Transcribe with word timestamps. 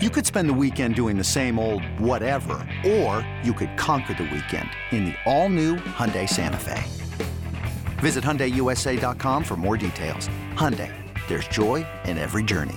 You 0.00 0.10
could 0.10 0.24
spend 0.24 0.48
the 0.48 0.54
weekend 0.54 0.94
doing 0.94 1.18
the 1.18 1.24
same 1.24 1.58
old 1.58 1.82
whatever, 1.98 2.64
or 2.86 3.28
you 3.42 3.52
could 3.52 3.76
conquer 3.76 4.14
the 4.14 4.30
weekend 4.32 4.70
in 4.92 5.06
the 5.06 5.14
all-new 5.26 5.74
Hyundai 5.74 6.28
Santa 6.28 6.56
Fe. 6.56 6.84
Visit 7.98 8.22
HyundaiUSA.com 8.22 9.42
for 9.42 9.56
more 9.56 9.76
details. 9.76 10.28
Hyundai, 10.54 10.94
there's 11.26 11.48
joy 11.48 11.84
in 12.04 12.16
every 12.16 12.44
journey. 12.44 12.76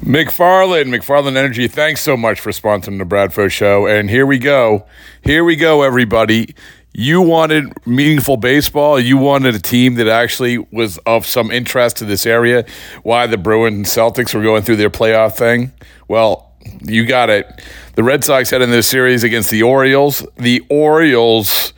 McFarland, 0.00 0.86
McFarland 0.86 1.36
Energy, 1.36 1.68
thanks 1.68 2.00
so 2.00 2.16
much 2.16 2.40
for 2.40 2.50
sponsoring 2.50 2.96
the 2.96 3.04
Bradfo 3.04 3.50
Show. 3.50 3.86
And 3.86 4.08
here 4.08 4.24
we 4.24 4.38
go. 4.38 4.86
Here 5.22 5.44
we 5.44 5.54
go, 5.54 5.82
everybody. 5.82 6.54
You 6.92 7.22
wanted 7.22 7.72
meaningful 7.86 8.36
baseball. 8.36 8.98
You 8.98 9.16
wanted 9.16 9.54
a 9.54 9.60
team 9.60 9.94
that 9.94 10.08
actually 10.08 10.58
was 10.58 10.98
of 11.06 11.24
some 11.24 11.50
interest 11.50 11.98
to 11.98 12.04
this 12.04 12.26
area. 12.26 12.64
Why 13.02 13.26
the 13.26 13.38
Bruins 13.38 13.76
and 13.76 13.86
Celtics 13.86 14.34
were 14.34 14.42
going 14.42 14.62
through 14.62 14.76
their 14.76 14.90
playoff 14.90 15.36
thing? 15.36 15.72
Well, 16.08 16.52
you 16.82 17.06
got 17.06 17.30
it. 17.30 17.46
The 17.94 18.02
Red 18.02 18.24
Sox 18.24 18.50
had 18.50 18.60
in 18.60 18.70
this 18.70 18.88
series 18.88 19.22
against 19.22 19.50
the 19.50 19.62
Orioles. 19.62 20.26
The 20.36 20.60
Orioles 20.68 21.72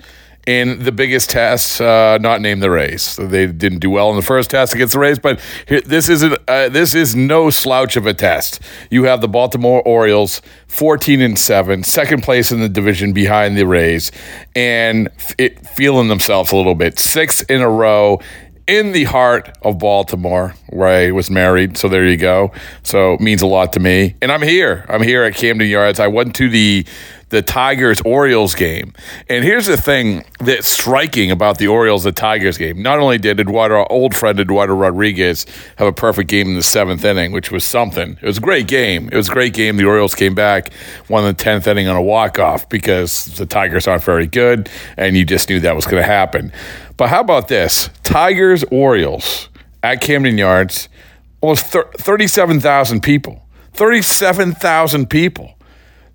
in 0.46 0.82
the 0.82 0.90
biggest 0.90 1.30
test, 1.30 1.80
uh, 1.80 2.18
not 2.20 2.40
named 2.40 2.62
the 2.62 2.70
Rays. 2.70 3.16
They 3.16 3.46
didn't 3.46 3.78
do 3.78 3.90
well 3.90 4.10
in 4.10 4.16
the 4.16 4.22
first 4.22 4.50
test 4.50 4.74
against 4.74 4.94
the 4.94 4.98
Rays, 4.98 5.18
but 5.18 5.40
this 5.66 6.08
isn't. 6.08 6.36
Uh, 6.48 6.68
this 6.68 6.94
is 6.94 7.14
no 7.14 7.50
slouch 7.50 7.96
of 7.96 8.06
a 8.06 8.14
test. 8.14 8.60
You 8.90 9.04
have 9.04 9.20
the 9.20 9.28
Baltimore 9.28 9.82
Orioles, 9.82 10.42
fourteen 10.66 11.20
and 11.20 11.38
seven, 11.38 11.84
second 11.84 12.22
place 12.22 12.50
in 12.50 12.60
the 12.60 12.68
division 12.68 13.12
behind 13.12 13.56
the 13.56 13.66
Rays, 13.66 14.10
and 14.56 15.08
feeling 15.76 16.08
themselves 16.08 16.50
a 16.52 16.56
little 16.56 16.74
bit. 16.74 16.98
Six 16.98 17.42
in 17.42 17.60
a 17.60 17.68
row 17.68 18.20
in 18.66 18.92
the 18.92 19.04
heart 19.04 19.56
of 19.62 19.78
Baltimore, 19.78 20.54
where 20.68 20.88
I 20.88 21.10
was 21.10 21.30
married. 21.30 21.76
So 21.76 21.88
there 21.88 22.06
you 22.06 22.16
go. 22.16 22.52
So 22.82 23.14
it 23.14 23.20
means 23.20 23.42
a 23.42 23.46
lot 23.46 23.72
to 23.74 23.80
me. 23.80 24.14
And 24.22 24.30
I'm 24.30 24.42
here. 24.42 24.84
I'm 24.88 25.02
here 25.02 25.24
at 25.24 25.34
Camden 25.34 25.68
Yards. 25.68 26.00
I 26.00 26.08
went 26.08 26.34
to 26.36 26.48
the 26.48 26.86
the 27.32 27.40
Tigers 27.40 27.98
Orioles 28.02 28.54
game. 28.54 28.92
And 29.26 29.42
here's 29.42 29.64
the 29.64 29.78
thing 29.78 30.22
that's 30.38 30.68
striking 30.68 31.30
about 31.30 31.56
the 31.56 31.66
Orioles 31.66 32.04
the 32.04 32.12
Tigers 32.12 32.58
game. 32.58 32.82
Not 32.82 32.98
only 32.98 33.16
did 33.16 33.40
Eduardo, 33.40 33.86
old 33.88 34.14
friend 34.14 34.38
Eduardo 34.38 34.74
Rodriguez 34.74 35.46
have 35.76 35.88
a 35.88 35.94
perfect 35.94 36.28
game 36.28 36.48
in 36.48 36.56
the 36.56 36.62
seventh 36.62 37.02
inning, 37.02 37.32
which 37.32 37.50
was 37.50 37.64
something. 37.64 38.18
It 38.20 38.26
was 38.26 38.36
a 38.36 38.42
great 38.42 38.68
game. 38.68 39.08
It 39.10 39.16
was 39.16 39.30
a 39.30 39.32
great 39.32 39.54
game. 39.54 39.78
The 39.78 39.86
Orioles 39.86 40.14
came 40.14 40.34
back, 40.34 40.72
won 41.08 41.24
the 41.24 41.32
tenth 41.32 41.66
inning 41.66 41.88
on 41.88 41.96
a 41.96 42.02
walk 42.02 42.38
off 42.38 42.68
because 42.68 43.24
the 43.38 43.46
Tigers 43.46 43.88
aren't 43.88 44.04
very 44.04 44.26
good, 44.26 44.68
and 44.98 45.16
you 45.16 45.24
just 45.24 45.48
knew 45.48 45.58
that 45.60 45.74
was 45.74 45.86
going 45.86 46.02
to 46.02 46.06
happen. 46.06 46.52
But 47.02 47.08
how 47.08 47.20
about 47.20 47.48
this? 47.48 47.90
Tigers 48.04 48.62
Orioles 48.70 49.48
at 49.82 50.00
Camden 50.00 50.38
Yards, 50.38 50.88
almost 51.40 51.64
37,000 51.66 53.00
people. 53.00 53.44
37,000 53.72 55.10
people. 55.10 55.52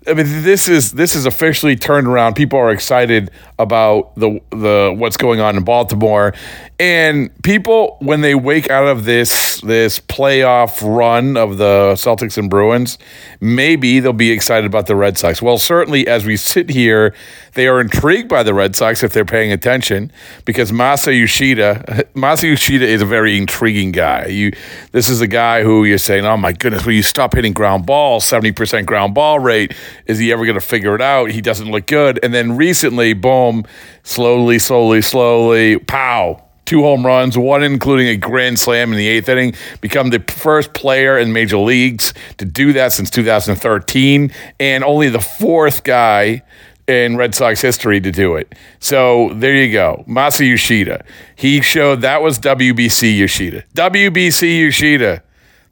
I 0.08 0.14
mean, 0.14 0.42
this 0.42 0.68
is 0.68 0.92
this 0.92 1.14
is 1.14 1.26
officially 1.26 1.76
turned 1.76 2.06
around. 2.06 2.34
People 2.34 2.58
are 2.58 2.70
excited 2.70 3.30
about 3.58 4.14
the 4.14 4.40
the 4.50 4.94
what's 4.96 5.18
going 5.18 5.40
on 5.40 5.56
in 5.56 5.64
Baltimore, 5.64 6.32
and 6.78 7.30
people 7.42 7.98
when 8.00 8.22
they 8.22 8.34
wake 8.34 8.70
out 8.70 8.86
of 8.86 9.04
this 9.04 9.60
this 9.60 10.00
playoff 10.00 10.80
run 10.82 11.36
of 11.36 11.58
the 11.58 11.92
Celtics 11.96 12.38
and 12.38 12.48
Bruins, 12.48 12.96
maybe 13.40 14.00
they'll 14.00 14.12
be 14.14 14.30
excited 14.30 14.64
about 14.64 14.86
the 14.86 14.96
Red 14.96 15.18
Sox. 15.18 15.42
Well, 15.42 15.58
certainly 15.58 16.06
as 16.08 16.24
we 16.24 16.36
sit 16.36 16.70
here, 16.70 17.14
they 17.54 17.68
are 17.68 17.80
intrigued 17.80 18.28
by 18.28 18.42
the 18.42 18.54
Red 18.54 18.76
Sox 18.76 19.02
if 19.02 19.12
they're 19.12 19.24
paying 19.26 19.52
attention 19.52 20.10
because 20.46 20.72
Masa 20.72 21.18
Yoshida 21.18 22.06
Masa 22.14 22.44
Yoshida 22.44 22.86
is 22.86 23.02
a 23.02 23.06
very 23.06 23.36
intriguing 23.36 23.92
guy. 23.92 24.26
You 24.26 24.52
this 24.92 25.10
is 25.10 25.20
a 25.20 25.28
guy 25.28 25.62
who 25.62 25.84
you're 25.84 25.98
saying, 25.98 26.24
oh 26.24 26.38
my 26.38 26.52
goodness, 26.52 26.86
will 26.86 26.94
you 26.94 27.02
stop 27.02 27.34
hitting 27.34 27.52
ground 27.52 27.84
balls, 27.84 28.24
seventy 28.24 28.52
percent 28.52 28.86
ground 28.86 29.14
ball 29.14 29.38
rate? 29.38 29.74
Is 30.06 30.18
he 30.18 30.32
ever 30.32 30.44
going 30.44 30.54
to 30.54 30.60
figure 30.60 30.94
it 30.94 31.00
out? 31.00 31.30
He 31.30 31.40
doesn't 31.40 31.70
look 31.70 31.86
good. 31.86 32.18
And 32.22 32.32
then 32.32 32.56
recently, 32.56 33.12
boom, 33.12 33.64
slowly, 34.02 34.58
slowly, 34.58 35.02
slowly, 35.02 35.78
pow, 35.78 36.42
two 36.64 36.82
home 36.82 37.04
runs, 37.04 37.36
one 37.36 37.62
including 37.62 38.08
a 38.08 38.16
grand 38.16 38.58
slam 38.58 38.92
in 38.92 38.98
the 38.98 39.08
eighth 39.08 39.28
inning, 39.28 39.54
become 39.80 40.10
the 40.10 40.20
first 40.28 40.74
player 40.74 41.18
in 41.18 41.32
major 41.32 41.58
leagues 41.58 42.12
to 42.36 42.44
do 42.44 42.72
that 42.74 42.92
since 42.92 43.10
2013, 43.10 44.30
and 44.60 44.84
only 44.84 45.08
the 45.08 45.20
fourth 45.20 45.82
guy 45.84 46.42
in 46.86 47.16
Red 47.16 47.34
Sox 47.34 47.60
history 47.60 48.00
to 48.00 48.10
do 48.10 48.36
it. 48.36 48.54
So 48.80 49.32
there 49.34 49.54
you 49.54 49.72
go. 49.72 50.04
Masa 50.08 50.48
Yoshida. 50.48 51.04
He 51.36 51.60
showed 51.60 52.00
that 52.00 52.22
was 52.22 52.38
WBC 52.38 53.16
Yoshida. 53.18 53.64
WBC 53.74 54.60
Yoshida. 54.62 55.22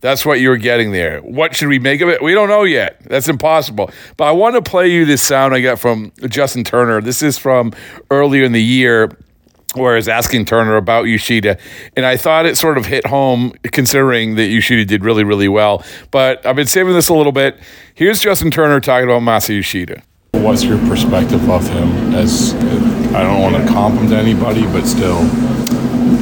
That's 0.00 0.26
what 0.26 0.40
you 0.40 0.50
were 0.50 0.56
getting 0.56 0.92
there. 0.92 1.20
What 1.20 1.56
should 1.56 1.68
we 1.68 1.78
make 1.78 2.00
of 2.00 2.08
it? 2.08 2.22
We 2.22 2.34
don't 2.34 2.48
know 2.48 2.64
yet. 2.64 3.00
That's 3.04 3.28
impossible. 3.28 3.90
But 4.16 4.24
I 4.24 4.32
want 4.32 4.54
to 4.56 4.62
play 4.62 4.88
you 4.88 5.04
this 5.04 5.22
sound 5.22 5.54
I 5.54 5.60
got 5.60 5.78
from 5.78 6.12
Justin 6.28 6.64
Turner. 6.64 7.00
This 7.00 7.22
is 7.22 7.38
from 7.38 7.72
earlier 8.10 8.44
in 8.44 8.52
the 8.52 8.62
year 8.62 9.10
where 9.74 9.92
I 9.92 9.96
was 9.96 10.08
asking 10.08 10.46
Turner 10.46 10.76
about 10.76 11.04
Yoshida, 11.04 11.58
and 11.96 12.06
I 12.06 12.16
thought 12.16 12.46
it 12.46 12.56
sort 12.56 12.78
of 12.78 12.86
hit 12.86 13.06
home 13.06 13.52
considering 13.72 14.36
that 14.36 14.46
Yoshida 14.46 14.84
did 14.84 15.04
really, 15.04 15.24
really 15.24 15.48
well. 15.48 15.84
But 16.10 16.44
I've 16.46 16.56
been 16.56 16.66
saving 16.66 16.94
this 16.94 17.08
a 17.08 17.14
little 17.14 17.32
bit. 17.32 17.58
Here's 17.94 18.20
Justin 18.20 18.50
Turner 18.50 18.80
talking 18.80 19.08
about 19.08 19.22
Masa 19.22 19.54
Yoshida. 19.54 20.02
What's 20.32 20.64
your 20.64 20.78
perspective 20.86 21.48
of 21.50 21.68
him? 21.68 22.14
As 22.14 22.54
I 23.14 23.22
don't 23.22 23.40
want 23.40 23.56
to 23.56 23.72
comp 23.72 24.00
him 24.00 24.08
to 24.10 24.16
anybody, 24.16 24.62
but 24.66 24.86
still, 24.86 25.18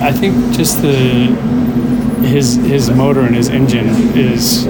I 0.02 0.12
think 0.12 0.34
just 0.54 0.82
the 0.82 1.28
his 2.24 2.56
his 2.56 2.90
motor 2.90 3.20
and 3.20 3.34
his 3.34 3.48
engine 3.48 3.88
is 4.16 4.64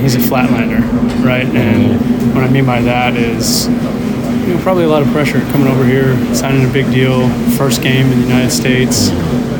he's 0.00 0.14
a 0.14 0.18
flatlander, 0.18 0.80
right? 1.24 1.46
And 1.46 2.34
what 2.34 2.44
I 2.44 2.48
mean 2.48 2.66
by 2.66 2.80
that 2.82 3.16
is 3.16 3.66
you 3.66 4.54
know, 4.54 4.60
probably 4.62 4.84
a 4.84 4.88
lot 4.88 5.02
of 5.02 5.08
pressure 5.08 5.40
coming 5.52 5.68
over 5.68 5.84
here, 5.84 6.16
signing 6.34 6.68
a 6.68 6.72
big 6.72 6.86
deal, 6.90 7.28
first 7.56 7.82
game 7.82 8.06
in 8.12 8.20
the 8.20 8.26
United 8.26 8.50
States, 8.50 9.10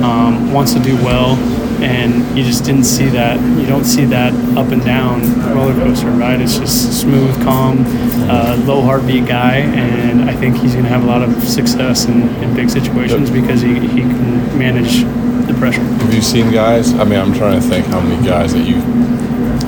um, 0.02 0.52
wants 0.52 0.74
to 0.74 0.80
do 0.80 0.94
well, 0.96 1.36
and 1.82 2.36
you 2.36 2.44
just 2.44 2.64
didn't 2.64 2.84
see 2.84 3.06
that. 3.06 3.40
You 3.58 3.66
don't 3.66 3.84
see 3.84 4.04
that 4.06 4.34
up 4.56 4.72
and 4.72 4.84
down 4.84 5.22
roller 5.54 5.72
coaster, 5.74 6.10
right? 6.10 6.40
It's 6.40 6.58
just 6.58 7.00
smooth, 7.00 7.34
calm, 7.42 7.84
uh, 8.28 8.62
low 8.66 8.82
heartbeat 8.82 9.26
guy, 9.26 9.56
and 9.56 10.28
I 10.28 10.34
think 10.34 10.56
he's 10.56 10.72
going 10.72 10.84
to 10.84 10.90
have 10.90 11.04
a 11.04 11.06
lot 11.06 11.22
of 11.22 11.42
success 11.42 12.04
in, 12.04 12.28
in 12.42 12.54
big 12.54 12.68
situations 12.68 13.30
because 13.30 13.62
he, 13.62 13.78
he 13.80 14.00
can 14.00 14.58
manage 14.58 15.04
the 15.46 15.54
pressure. 15.54 15.80
have 15.82 16.14
you 16.14 16.22
seen 16.22 16.50
guys? 16.50 16.92
I 16.94 17.04
mean, 17.04 17.18
I'm 17.18 17.32
trying 17.34 17.60
to 17.60 17.66
think 17.66 17.86
how 17.86 18.00
many 18.00 18.24
guys 18.26 18.52
that 18.54 18.66
you. 18.66 18.76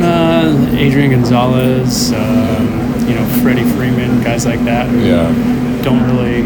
Uh, 0.04 0.75
Adrian 0.76 1.10
Gonzalez, 1.10 2.12
um, 2.12 3.06
you 3.09 3.14
know, 3.14 3.25
Freddie 3.42 3.64
Freeman, 3.64 4.22
guys 4.22 4.44
like 4.44 4.62
that 4.65 4.88
who 4.88 4.98
Yeah. 5.00 5.82
don't 5.82 6.03
really 6.04 6.44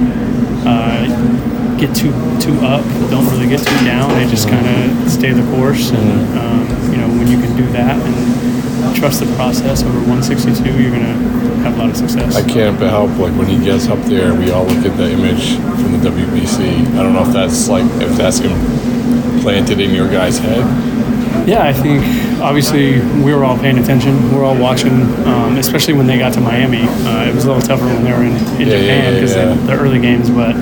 uh, 0.67 1.77
get 1.79 1.95
too 1.95 2.13
too 2.41 2.55
up, 2.61 2.85
don't 3.11 3.27
really 3.31 3.49
get 3.49 3.59
too 3.61 3.85
down. 3.85 4.09
They 4.15 4.29
just 4.31 4.49
kind 4.49 4.67
of 4.67 5.11
stay 5.11 5.33
the 5.33 5.43
course, 5.57 5.91
and 5.91 6.39
um, 6.39 6.93
you 6.93 6.99
know, 6.99 7.09
when 7.09 7.27
you 7.27 7.39
can 7.39 7.57
do 7.57 7.67
that 7.73 7.97
and 7.99 8.97
trust 8.97 9.21
the 9.21 9.27
process 9.37 9.83
over 9.83 9.99
162, 10.01 10.81
you're 10.81 10.91
gonna 10.91 11.15
have 11.65 11.75
a 11.77 11.79
lot 11.79 11.91
of 11.91 11.97
success. 11.97 12.37
I 12.37 12.47
can't 12.47 12.79
but 12.79 12.91
help 12.91 13.11
like 13.19 13.35
when 13.37 13.47
he 13.47 13.59
gets 13.63 13.89
up 13.89 13.99
there, 14.05 14.35
we 14.35 14.51
all 14.51 14.65
look 14.65 14.85
at 14.87 14.97
the 14.97 15.11
image 15.11 15.57
from 15.57 15.93
the 16.01 16.11
WBC. 16.11 16.87
I 16.99 17.03
don't 17.03 17.15
know 17.15 17.23
if 17.27 17.33
that's 17.33 17.69
like 17.69 17.85
if 18.01 18.17
that's 18.17 18.39
him 18.39 18.53
planted 19.41 19.81
in 19.81 19.95
your 19.95 20.09
guy's 20.09 20.39
head. 20.39 20.59
Yeah, 21.49 21.62
I 21.62 21.73
think 21.73 22.03
obviously 22.41 23.01
we 23.23 23.33
were 23.33 23.45
all 23.45 23.59
paying 23.59 23.78
attention. 23.78 24.31
We 24.31 24.37
were 24.39 24.45
all 24.45 24.56
watching, 24.56 24.93
um, 25.27 25.56
especially 25.56 25.95
when 25.95 26.06
they 26.06 26.19
got 26.19 26.33
to 26.34 26.41
Miami. 26.41 26.83
Uh, 26.83 27.28
it 27.28 27.34
was 27.34 27.45
a 27.45 27.53
little 27.53 27.62
tougher 27.67 27.84
when 27.87 28.05
they 28.05 28.12
were 28.12 28.23
in, 28.25 28.37
in 28.61 28.69
Yeah, 28.69 28.77
yeah, 28.77 28.78
Japan 28.78 29.05
yeah, 29.05 29.15
because 29.15 29.34
yeah. 29.37 29.55
the 29.67 29.73
early 29.75 30.01
games, 30.01 30.28
but 30.31 30.55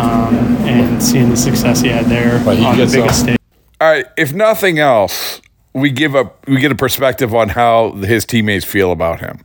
um, 0.00 0.34
and 0.66 1.02
seeing 1.02 1.30
the 1.30 1.36
success 1.36 1.80
he 1.80 1.88
had 1.88 2.06
there 2.06 2.42
But 2.44 2.56
he 2.58 2.64
on 2.64 2.76
the 2.76 2.82
gets 2.84 2.94
biggest 2.94 3.20
up- 3.20 3.24
stage. 3.26 3.38
All 3.80 3.88
right, 3.90 4.06
if 4.16 4.32
nothing 4.32 4.78
else, 4.78 5.40
we 5.74 5.90
give 5.90 6.14
a 6.14 6.30
we 6.46 6.60
get 6.60 6.72
a 6.72 6.76
perspective 6.76 7.34
on 7.34 7.50
how 7.50 7.92
his 7.92 8.24
teammates 8.24 8.64
feel 8.64 8.90
about 8.92 9.20
him. 9.20 9.42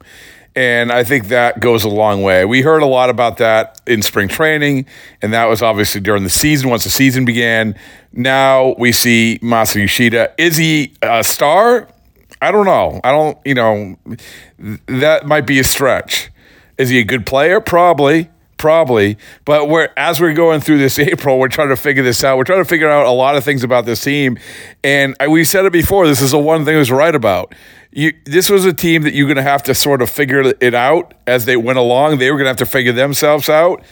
And 0.56 0.92
I 0.92 1.04
think 1.06 1.28
that 1.30 1.62
goes 1.62 1.84
a 1.86 1.90
long 1.90 2.24
way. 2.24 2.44
We 2.44 2.62
heard 2.62 2.82
a 2.82 2.86
lot 2.86 3.10
about 3.10 3.38
that 3.38 3.80
in 3.88 4.02
spring 4.02 4.28
training, 4.28 4.86
and 5.22 5.32
that 5.34 5.46
was 5.46 5.62
obviously 5.62 6.02
during 6.02 6.24
the 6.24 6.30
season 6.30 6.70
once 6.70 6.84
the 6.84 6.90
season 6.90 7.24
began. 7.24 7.76
Now 8.14 8.76
we 8.78 8.92
see 8.92 9.40
Yoshida. 9.42 10.34
Is 10.38 10.58
he 10.58 10.94
a 11.02 11.24
star? 11.24 11.88
I 12.42 12.52
don't 12.52 12.66
know. 12.66 13.00
I 13.04 13.12
don't, 13.12 13.38
you 13.46 13.54
know, 13.54 13.98
that 14.88 15.26
might 15.26 15.46
be 15.46 15.60
a 15.60 15.64
stretch. 15.64 16.32
Is 16.78 16.90
he 16.90 17.00
a 17.00 17.04
good 17.04 17.26
player? 17.26 17.62
Probably, 17.62 18.30
probably. 18.58 19.18
But 19.46 19.70
we're 19.70 19.90
as 19.96 20.20
we're 20.20 20.34
going 20.34 20.60
through 20.60 20.80
this 20.80 20.98
April, 21.00 21.40
we're 21.40 21.48
trying 21.48 21.70
to 21.70 21.76
figure 21.76 22.04
this 22.04 22.24
out. 22.24 22.38
We're 22.38 22.44
trying 22.44 22.64
to 22.64 22.68
figure 22.68 22.90
out 22.90 23.06
a 23.06 23.12
lot 23.12 23.36
of 23.36 23.44
things 23.44 23.64
about 23.64 23.86
this 23.86 24.04
team, 24.04 24.40
and 24.84 25.16
we 25.30 25.44
said 25.44 25.66
it 25.66 25.74
before. 25.74 26.08
This 26.08 26.22
is 26.22 26.32
the 26.32 26.40
one 26.40 26.66
thing 26.66 26.76
I 26.76 26.80
was 26.80 26.92
right 26.92 27.14
about. 27.14 27.54
You, 27.92 28.14
this 28.26 28.50
was 28.50 28.66
a 28.66 28.74
team 28.74 29.04
that 29.04 29.14
you're 29.14 29.28
going 29.28 29.36
to 29.36 29.44
have 29.44 29.64
to 29.64 29.76
sort 29.76 30.02
of 30.02 30.10
figure 30.10 30.54
it 30.60 30.74
out 30.74 31.14
as 31.28 31.46
they 31.46 31.58
went 31.58 31.78
along. 31.78 32.18
They 32.18 32.32
were 32.32 32.38
going 32.38 32.46
to 32.46 32.50
have 32.50 32.58
to 32.58 32.66
figure 32.66 32.94
themselves 32.94 33.50
out, 33.50 33.84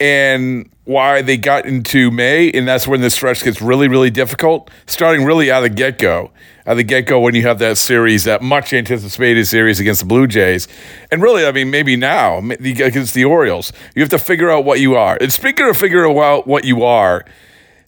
and 0.00 0.70
why 0.84 1.22
they 1.22 1.36
got 1.36 1.64
into 1.66 2.10
May, 2.10 2.50
and 2.50 2.68
that's 2.68 2.86
when 2.86 3.00
the 3.00 3.10
stretch 3.10 3.42
gets 3.42 3.62
really, 3.62 3.88
really 3.88 4.10
difficult. 4.10 4.70
Starting 4.86 5.24
really 5.24 5.50
out 5.50 5.64
of 5.64 5.70
the 5.70 5.74
get 5.74 5.98
go, 5.98 6.30
at 6.66 6.74
the 6.74 6.82
get 6.82 7.06
go 7.06 7.20
when 7.20 7.34
you 7.34 7.42
have 7.42 7.58
that 7.58 7.78
series, 7.78 8.24
that 8.24 8.42
much 8.42 8.72
anticipated 8.72 9.46
series 9.46 9.80
against 9.80 10.00
the 10.00 10.06
Blue 10.06 10.26
Jays. 10.26 10.68
And 11.10 11.22
really, 11.22 11.46
I 11.46 11.52
mean, 11.52 11.70
maybe 11.70 11.96
now 11.96 12.38
against 12.38 13.14
the 13.14 13.24
Orioles, 13.24 13.72
you 13.94 14.02
have 14.02 14.10
to 14.10 14.18
figure 14.18 14.50
out 14.50 14.64
what 14.64 14.80
you 14.80 14.94
are. 14.94 15.16
And 15.20 15.32
speaking 15.32 15.68
of 15.68 15.76
figuring 15.76 16.18
out 16.18 16.46
what 16.46 16.64
you 16.64 16.82
are, 16.84 17.24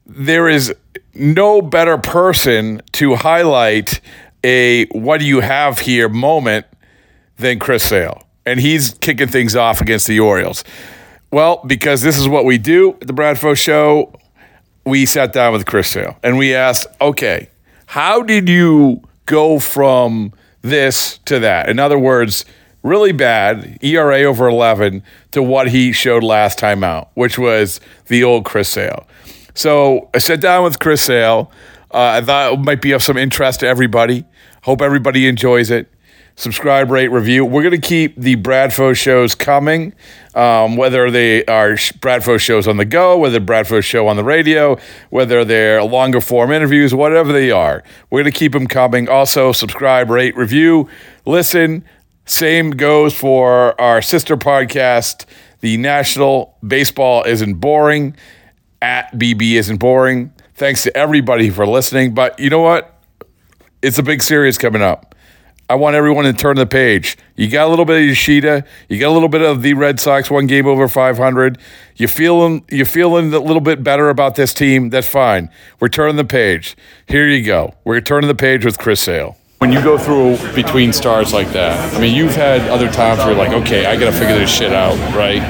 there 0.06 0.48
is 0.48 0.74
no 1.14 1.60
better 1.60 1.98
person 1.98 2.80
to 2.92 3.16
highlight 3.16 4.00
a 4.44 4.86
what 4.86 5.18
do 5.18 5.26
you 5.26 5.40
have 5.40 5.80
here 5.80 6.08
moment 6.08 6.66
than 7.36 7.58
Chris 7.58 7.82
Sale. 7.82 8.22
And 8.46 8.60
he's 8.60 8.94
kicking 8.94 9.28
things 9.28 9.56
off 9.56 9.80
against 9.80 10.06
the 10.06 10.20
Orioles. 10.20 10.62
Well, 11.30 11.60
because 11.66 12.02
this 12.02 12.18
is 12.18 12.28
what 12.28 12.44
we 12.44 12.56
do 12.56 12.92
at 13.00 13.06
the 13.06 13.12
Bradfo 13.12 13.56
Show, 13.56 14.12
we 14.84 15.04
sat 15.06 15.32
down 15.32 15.52
with 15.52 15.66
Chris 15.66 15.88
Sale 15.88 16.16
and 16.22 16.38
we 16.38 16.54
asked, 16.54 16.86
okay, 17.00 17.50
how 17.86 18.22
did 18.22 18.48
you 18.48 19.02
go 19.26 19.58
from 19.58 20.32
this 20.62 21.18
to 21.24 21.40
that? 21.40 21.68
In 21.68 21.78
other 21.80 21.98
words, 21.98 22.44
really 22.84 23.12
bad 23.12 23.78
ERA 23.82 24.22
over 24.22 24.48
11 24.48 25.02
to 25.32 25.42
what 25.42 25.68
he 25.68 25.90
showed 25.90 26.22
last 26.22 26.58
time 26.58 26.84
out, 26.84 27.10
which 27.14 27.38
was 27.38 27.80
the 28.06 28.22
old 28.22 28.44
Chris 28.44 28.68
Sale. 28.68 29.06
So 29.54 30.08
I 30.14 30.18
sat 30.18 30.40
down 30.40 30.62
with 30.62 30.78
Chris 30.78 31.02
Sale. 31.02 31.50
Uh, 31.90 31.98
I 31.98 32.20
thought 32.20 32.52
it 32.52 32.60
might 32.60 32.80
be 32.80 32.92
of 32.92 33.02
some 33.02 33.16
interest 33.16 33.60
to 33.60 33.66
everybody. 33.66 34.24
Hope 34.62 34.80
everybody 34.80 35.26
enjoys 35.26 35.70
it 35.70 35.88
subscribe, 36.36 36.90
rate, 36.90 37.08
review. 37.08 37.44
We're 37.44 37.62
going 37.62 37.80
to 37.80 37.86
keep 37.86 38.14
the 38.16 38.36
Bradfo 38.36 38.94
shows 38.94 39.34
coming, 39.34 39.94
um, 40.34 40.76
whether 40.76 41.10
they 41.10 41.44
are 41.46 41.72
Bradfo 41.72 42.38
shows 42.38 42.68
on 42.68 42.76
the 42.76 42.84
go, 42.84 43.18
whether 43.18 43.40
Bradfo 43.40 43.82
show 43.82 44.06
on 44.06 44.16
the 44.16 44.24
radio, 44.24 44.78
whether 45.10 45.44
they're 45.44 45.82
longer 45.82 46.20
form 46.20 46.52
interviews, 46.52 46.94
whatever 46.94 47.32
they 47.32 47.50
are. 47.50 47.82
We're 48.10 48.22
going 48.22 48.32
to 48.32 48.38
keep 48.38 48.52
them 48.52 48.66
coming. 48.66 49.08
Also, 49.08 49.52
subscribe, 49.52 50.10
rate, 50.10 50.36
review, 50.36 50.88
listen. 51.24 51.84
Same 52.26 52.72
goes 52.72 53.14
for 53.14 53.80
our 53.80 54.02
sister 54.02 54.36
podcast, 54.36 55.26
the 55.60 55.76
National 55.76 56.56
Baseball 56.66 57.22
Isn't 57.24 57.54
Boring, 57.54 58.16
at 58.82 59.12
BB 59.12 59.52
Isn't 59.52 59.78
Boring. 59.78 60.32
Thanks 60.54 60.82
to 60.82 60.96
everybody 60.96 61.50
for 61.50 61.66
listening. 61.66 62.14
But 62.14 62.38
you 62.40 62.50
know 62.50 62.60
what? 62.60 63.00
It's 63.80 63.98
a 63.98 64.02
big 64.02 64.22
series 64.22 64.58
coming 64.58 64.82
up. 64.82 65.14
I 65.68 65.74
want 65.74 65.96
everyone 65.96 66.26
to 66.26 66.32
turn 66.32 66.54
the 66.56 66.66
page. 66.66 67.16
You 67.34 67.48
got 67.48 67.66
a 67.66 67.70
little 67.70 67.84
bit 67.84 68.00
of 68.00 68.06
Yoshida. 68.06 68.64
You 68.88 69.00
got 69.00 69.08
a 69.08 69.14
little 69.14 69.28
bit 69.28 69.42
of 69.42 69.62
the 69.62 69.74
Red 69.74 69.98
Sox, 69.98 70.30
one 70.30 70.46
game 70.46 70.64
over 70.64 70.86
500. 70.86 71.58
You 71.96 72.06
feeling 72.06 72.64
you 72.70 72.84
feeling 72.84 73.34
a 73.34 73.40
little 73.40 73.60
bit 73.60 73.82
better 73.82 74.08
about 74.08 74.36
this 74.36 74.54
team? 74.54 74.90
That's 74.90 75.08
fine. 75.08 75.50
We're 75.80 75.88
turning 75.88 76.16
the 76.16 76.24
page. 76.24 76.76
Here 77.08 77.26
you 77.26 77.44
go. 77.44 77.74
We're 77.84 78.00
turning 78.00 78.28
the 78.28 78.34
page 78.36 78.64
with 78.64 78.78
Chris 78.78 79.00
Sale. 79.00 79.36
When 79.58 79.72
you 79.72 79.82
go 79.82 79.98
through 79.98 80.36
between 80.54 80.92
stars 80.92 81.32
like 81.32 81.48
that, 81.48 81.94
I 81.94 81.98
mean, 81.98 82.14
you've 82.14 82.36
had 82.36 82.60
other 82.70 82.90
times 82.90 83.18
where 83.20 83.30
you're 83.30 83.38
like, 83.38 83.52
okay, 83.62 83.86
I 83.86 83.96
got 83.96 84.12
to 84.12 84.12
figure 84.12 84.38
this 84.38 84.54
shit 84.54 84.72
out, 84.72 84.96
right? 85.16 85.42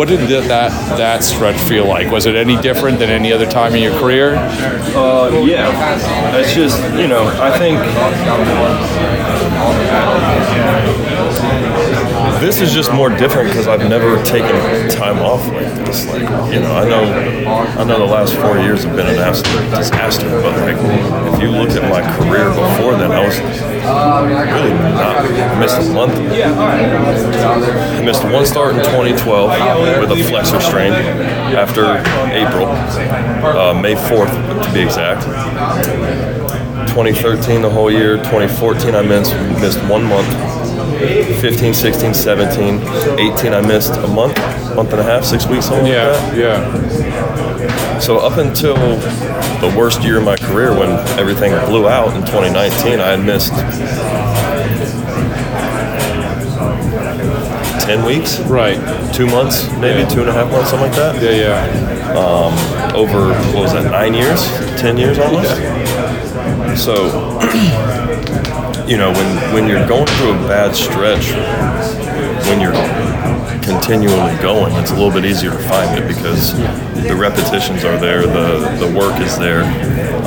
What 0.00 0.08
did 0.08 0.20
that 0.30 0.70
that 0.96 1.22
stretch 1.22 1.60
feel 1.60 1.86
like? 1.86 2.10
Was 2.10 2.24
it 2.24 2.34
any 2.34 2.58
different 2.62 2.98
than 2.98 3.10
any 3.10 3.34
other 3.34 3.44
time 3.44 3.74
in 3.74 3.82
your 3.82 3.92
career? 4.00 4.34
Uh, 4.96 5.44
yeah, 5.44 6.34
it's 6.34 6.54
just 6.54 6.80
you 6.98 7.06
know 7.06 7.26
I 7.38 7.58
think 7.58 7.78
this 12.40 12.60
is 12.60 12.72
just 12.72 12.90
more 12.92 13.10
different 13.10 13.50
because 13.50 13.68
I've 13.68 13.86
never 13.88 14.22
taken 14.24 14.50
time 14.90 15.18
off 15.18 15.46
like 15.48 15.74
this. 15.84 16.06
Like, 16.06 16.22
you 16.52 16.60
know, 16.60 16.74
I 16.74 16.88
know, 16.88 17.04
I 17.78 17.84
know 17.84 17.98
the 17.98 18.06
last 18.06 18.34
four 18.34 18.58
years 18.58 18.84
have 18.84 18.96
been 18.96 19.06
an 19.06 19.18
absolute 19.18 19.68
disaster. 19.70 20.28
But 20.40 20.58
like, 20.58 21.34
if 21.34 21.40
you 21.42 21.50
look 21.50 21.70
at 21.70 21.82
my 21.90 22.00
career 22.16 22.48
before 22.48 22.96
then, 22.96 23.12
I 23.12 23.26
was 23.26 23.38
really 23.38 24.72
not 24.72 25.16
I 25.18 25.60
missed 25.60 25.78
a 25.78 25.92
month. 25.92 26.12
I 26.14 28.02
missed 28.02 28.24
one 28.24 28.46
start 28.46 28.74
in 28.74 28.84
2012 28.84 30.00
with 30.00 30.10
a 30.10 30.24
flexor 30.24 30.60
strain 30.60 30.92
after 30.92 31.98
April, 32.32 32.66
uh, 32.66 33.74
May 33.74 33.94
4th 33.94 34.64
to 34.64 34.72
be 34.72 34.80
exact. 34.80 35.24
2013 36.88 37.62
the 37.62 37.70
whole 37.70 37.90
year. 37.90 38.16
2014 38.16 38.94
I 38.94 39.02
missed 39.02 39.34
missed 39.60 39.78
one 39.88 40.04
month. 40.04 40.59
15, 41.00 41.72
16, 41.74 42.14
17, 42.14 42.74
18 43.18 43.52
I 43.54 43.60
missed 43.66 43.92
a 43.94 44.06
month, 44.08 44.36
month 44.76 44.92
and 44.92 45.00
a 45.00 45.02
half, 45.02 45.24
six 45.24 45.46
weeks. 45.46 45.66
Something 45.66 45.86
yeah, 45.86 46.08
like 46.10 46.36
yeah. 46.36 47.98
So 47.98 48.18
up 48.18 48.36
until 48.38 48.76
the 48.76 49.74
worst 49.76 50.02
year 50.02 50.18
of 50.18 50.24
my 50.24 50.36
career, 50.36 50.72
when 50.78 50.90
everything 51.18 51.52
blew 51.66 51.88
out 51.88 52.14
in 52.14 52.20
2019, 52.26 53.00
I 53.00 53.10
had 53.16 53.24
missed 53.24 53.52
10 57.86 58.04
weeks. 58.04 58.38
Right. 58.40 58.78
Two 59.14 59.26
months, 59.26 59.68
maybe 59.78 60.00
Yeah. 60.00 60.08
two 60.08 60.20
and 60.20 60.28
a 60.30 60.32
half 60.32 60.50
months, 60.50 60.70
something 60.70 60.88
like 60.90 60.96
that. 60.96 61.22
Yeah, 61.22 61.30
yeah. 61.32 62.18
Um, 62.18 62.94
over 62.94 63.28
what 63.52 63.62
was 63.62 63.72
that? 63.72 63.90
Nine 63.90 64.14
years, 64.14 64.46
ten 64.80 64.96
years 64.98 65.18
almost. 65.18 65.50
So, 66.82 66.94
you 68.90 68.96
know, 68.96 69.12
when 69.12 69.54
when 69.54 69.68
you're 69.68 69.86
going 69.86 70.06
through 70.06 70.32
a 70.32 70.48
bad 70.48 70.74
stretch, 70.74 71.30
when 72.48 72.60
you're 72.60 72.72
continually 73.62 74.36
going, 74.42 74.74
it's 74.74 74.90
a 74.90 74.94
little 74.94 75.12
bit 75.12 75.24
easier 75.24 75.52
to 75.52 75.68
find 75.68 75.96
it 75.96 76.08
because 76.08 76.58
the 77.06 77.14
repetitions 77.14 77.84
are 77.84 77.96
there, 77.98 78.26
the 78.26 78.58
the 78.84 78.98
work 78.98 79.20
is 79.20 79.38
there, 79.38 79.62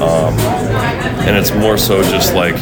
um, 0.01 0.33
and 1.27 1.36
it's 1.36 1.51
more 1.51 1.77
so 1.77 2.01
just 2.04 2.33
like 2.33 2.56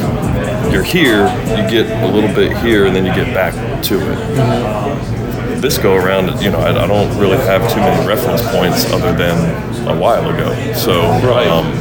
you're 0.74 0.83
here, 0.83 1.27
you 1.50 1.69
get 1.69 1.86
a 2.03 2.07
little 2.07 2.33
bit 2.33 2.57
here, 2.57 2.88
and 2.88 2.95
then 2.95 3.06
you 3.06 3.13
get 3.13 3.31
back 3.31 3.53
to 3.83 4.00
it. 4.01 5.62
This 5.62 5.77
go 5.77 5.95
around, 5.95 6.42
you 6.42 6.50
know, 6.50 6.57
I, 6.57 6.83
I 6.83 6.88
don't 6.88 7.15
really 7.19 7.38
have 7.38 7.62
too 7.71 7.80
many 7.80 8.07
reference 8.07 8.42
points 8.50 8.92
other 8.92 9.13
than 9.15 9.88
a 9.88 9.95
while 9.95 10.27
ago. 10.27 10.74
So 10.74 11.03
um, 11.03 11.71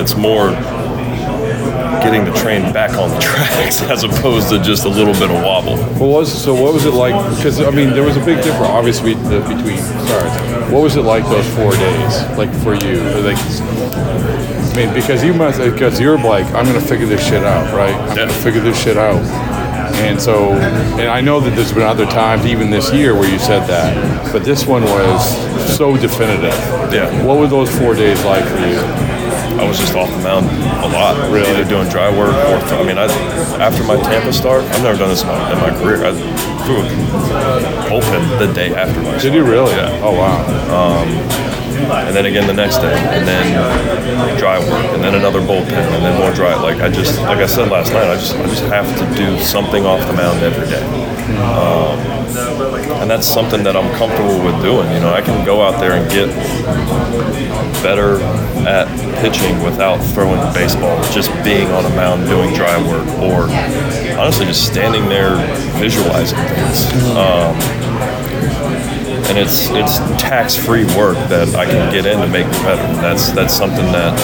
it's 0.00 0.14
more 0.14 0.50
getting 2.06 2.24
the 2.24 2.38
train 2.38 2.62
back 2.72 2.92
on 2.96 3.10
the 3.10 3.18
tracks 3.18 3.82
as 3.90 4.04
opposed 4.04 4.48
to 4.48 4.62
just 4.62 4.84
a 4.84 4.88
little 4.88 5.12
bit 5.14 5.28
of 5.28 5.42
wobble. 5.42 5.76
What 5.98 6.08
was 6.08 6.44
so? 6.44 6.54
What 6.54 6.72
was 6.72 6.84
it 6.84 6.94
like? 6.94 7.14
Because 7.36 7.60
I 7.60 7.70
mean, 7.70 7.90
there 7.90 8.04
was 8.04 8.16
a 8.16 8.24
big 8.24 8.36
difference, 8.44 8.70
obviously, 8.70 9.14
between 9.14 9.78
stars. 9.78 10.72
What 10.72 10.82
was 10.82 10.96
it 10.96 11.02
like 11.02 11.24
those 11.24 11.46
four 11.56 11.72
days, 11.72 12.38
like 12.38 12.52
for 12.62 12.74
you? 12.74 13.00
Like, 13.26 13.38
I 13.38 14.72
mean, 14.76 14.94
because 14.94 15.24
you 15.24 15.34
must, 15.34 15.58
because 15.58 16.00
you're 16.00 16.18
like, 16.18 16.46
I'm 16.54 16.64
gonna 16.64 16.80
figure 16.80 17.06
this 17.06 17.26
shit 17.26 17.42
out, 17.42 17.74
right? 17.74 17.94
I'm 17.94 18.16
gonna 18.16 18.32
figure 18.32 18.60
this 18.60 18.80
shit 18.80 18.96
out. 18.96 19.22
And 19.96 20.20
so, 20.20 20.52
and 20.52 21.08
I 21.08 21.20
know 21.20 21.40
that 21.40 21.56
there's 21.56 21.72
been 21.72 21.82
other 21.82 22.06
times, 22.06 22.46
even 22.46 22.70
this 22.70 22.92
year, 22.92 23.14
where 23.14 23.28
you 23.28 23.38
said 23.38 23.66
that, 23.66 24.32
but 24.32 24.44
this 24.44 24.66
one 24.66 24.84
was 24.84 25.76
so 25.76 25.96
definitive. 25.96 26.54
Yeah. 26.92 27.24
What 27.24 27.38
were 27.38 27.48
those 27.48 27.76
four 27.78 27.94
days 27.94 28.22
like 28.24 28.44
for 28.44 28.58
you? 28.58 29.25
I 29.58 29.66
was 29.68 29.78
just 29.78 29.94
off 29.94 30.10
the 30.10 30.18
mound 30.22 30.46
a 30.84 30.88
lot, 30.88 31.16
Really? 31.30 31.48
either 31.50 31.64
doing 31.64 31.88
dry 31.88 32.10
work 32.10 32.34
or 32.34 32.56
I 32.74 32.82
mean, 32.84 32.98
I 32.98 33.06
after 33.60 33.82
my 33.84 33.96
Tampa 33.96 34.32
start, 34.32 34.64
I've 34.64 34.82
never 34.82 34.98
done 34.98 35.08
this 35.08 35.22
in 35.22 35.28
my, 35.28 35.52
in 35.52 35.58
my 35.58 35.70
career. 35.78 36.04
I 36.04 36.12
threw 36.66 36.76
a 36.82 36.86
bullpen 37.88 38.38
the 38.38 38.52
day 38.52 38.74
after 38.74 39.00
my 39.02 39.12
Did 39.12 39.20
start. 39.20 39.34
you 39.34 39.44
really? 39.44 39.72
Yeah. 39.74 40.00
Oh 40.02 40.12
wow. 40.12 40.42
Um, 40.74 41.08
and 41.76 42.14
then 42.14 42.26
again 42.26 42.46
the 42.46 42.54
next 42.54 42.78
day, 42.78 42.94
and 42.94 43.26
then 43.26 44.38
dry 44.38 44.58
work, 44.58 44.86
and 44.94 45.02
then 45.02 45.14
another 45.14 45.40
bullpen, 45.40 45.72
and 45.72 46.04
then 46.04 46.18
more 46.18 46.32
dry. 46.32 46.54
Like 46.54 46.80
I 46.80 46.88
just, 46.88 47.20
like 47.22 47.38
I 47.38 47.46
said 47.46 47.68
last 47.70 47.92
night, 47.92 48.08
I 48.08 48.14
just, 48.14 48.34
I 48.34 48.46
just 48.46 48.64
have 48.64 48.86
to 48.98 49.16
do 49.16 49.38
something 49.40 49.84
off 49.84 50.06
the 50.06 50.14
mound 50.14 50.42
every 50.42 50.66
day, 50.66 50.84
um, 51.42 51.98
and 53.00 53.10
that's 53.10 53.26
something 53.26 53.62
that 53.64 53.76
I'm 53.76 53.90
comfortable 53.96 54.42
with 54.44 54.60
doing. 54.62 54.90
You 54.92 55.00
know, 55.00 55.12
I 55.12 55.22
can 55.22 55.44
go 55.44 55.62
out 55.62 55.80
there 55.80 55.92
and 55.92 56.10
get 56.10 56.28
better 57.82 58.20
at 58.66 58.88
pitching 59.20 59.62
without 59.62 59.98
throwing 60.12 60.40
baseball, 60.52 61.00
just 61.12 61.30
being 61.44 61.68
on 61.68 61.84
a 61.84 61.90
mound 61.90 62.26
doing 62.26 62.52
dry 62.54 62.76
work, 62.88 63.06
or 63.20 63.44
honestly 64.18 64.46
just 64.46 64.66
standing 64.66 65.08
there 65.08 65.36
visualizing 65.78 66.38
things. 66.38 66.90
Um, 67.16 67.85
and 69.28 69.38
it's 69.38 69.68
it's 69.70 69.98
tax-free 70.20 70.84
work 70.96 71.16
that 71.28 71.54
I 71.54 71.64
can 71.64 71.92
get 71.92 72.06
in 72.06 72.20
to 72.20 72.26
make 72.28 72.46
me 72.46 72.52
better. 72.62 72.82
That's 73.00 73.30
that's 73.32 73.54
something 73.56 73.86
that 73.92 74.14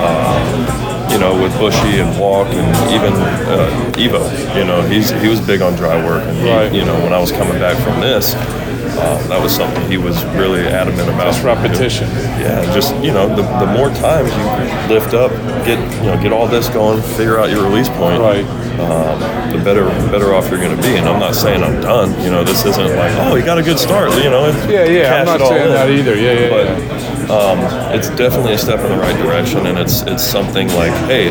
uh, 0.00 1.10
you 1.12 1.18
know 1.18 1.40
with 1.40 1.56
Bushy 1.58 2.00
and 2.00 2.18
Walk 2.18 2.48
and 2.48 2.68
even 2.92 3.12
uh, 3.12 3.92
Evo. 3.96 4.22
You 4.56 4.64
know 4.64 4.82
he's 4.82 5.10
he 5.10 5.28
was 5.28 5.40
big 5.40 5.60
on 5.62 5.74
dry 5.76 5.96
work, 6.04 6.22
and 6.24 6.36
he, 6.38 6.50
Right. 6.50 6.72
you 6.72 6.84
know 6.84 6.94
when 7.02 7.12
I 7.12 7.18
was 7.20 7.30
coming 7.32 7.58
back 7.58 7.76
from 7.82 8.00
this, 8.00 8.34
uh, 8.34 9.18
that 9.28 9.42
was 9.42 9.54
something 9.54 9.82
he 9.90 9.96
was 9.96 10.22
really 10.36 10.60
adamant 10.60 11.08
about. 11.08 11.32
Just 11.32 11.44
repetition. 11.44 12.08
Yeah, 12.40 12.62
just 12.74 12.94
you 13.02 13.12
know 13.12 13.28
the, 13.28 13.42
the 13.64 13.66
more 13.72 13.90
times 13.90 14.30
you 14.30 14.94
lift 14.94 15.14
up, 15.14 15.30
get 15.66 15.78
you 16.02 16.10
know 16.10 16.22
get 16.22 16.32
all 16.32 16.46
this 16.46 16.68
going, 16.68 17.02
figure 17.16 17.38
out 17.38 17.50
your 17.50 17.62
release 17.64 17.88
point 17.90 18.20
Right. 18.20 18.44
Um, 18.80 19.18
the 19.52 19.62
better 19.64 19.84
better 20.10 20.34
off 20.34 20.50
you're 20.50 20.60
going 20.60 20.74
to 20.76 20.82
be. 20.82 20.96
And 20.96 21.08
I'm 21.08 21.20
not 21.20 21.34
saying 21.34 21.62
I'm 21.62 21.80
done. 21.80 22.10
You 22.22 22.30
know, 22.30 22.44
this 22.44 22.64
isn't 22.64 22.96
like, 22.96 23.12
oh, 23.18 23.34
you 23.36 23.44
got 23.44 23.58
a 23.58 23.62
good 23.62 23.78
start. 23.78 24.10
You 24.22 24.30
know, 24.30 24.48
Yeah, 24.68 24.84
yeah. 24.84 25.14
I'm 25.20 25.26
not 25.26 25.40
saying 25.40 25.66
in. 25.66 25.72
that 25.72 25.90
either. 25.90 26.14
Yeah, 26.16 26.32
yeah. 26.32 26.50
But 26.50 26.66
yeah. 27.28 27.34
um, 27.34 27.94
it's 27.96 28.08
definitely 28.10 28.54
a 28.54 28.58
step 28.58 28.80
in 28.80 28.90
the 28.90 28.98
right 28.98 29.16
direction, 29.22 29.66
and 29.66 29.78
it's 29.78 30.02
it's 30.02 30.24
something 30.24 30.68
like, 30.74 30.92
hey, 31.06 31.28